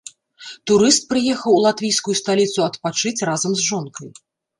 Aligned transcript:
Турыст 0.69 1.01
прыехаў 1.11 1.51
у 1.57 1.59
латвійскую 1.65 2.15
сталіцу 2.21 2.65
адпачыць 2.69 3.25
разам 3.29 3.51
з 3.61 3.67
жонкай. 3.69 4.09